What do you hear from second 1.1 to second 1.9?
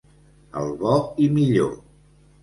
i millor.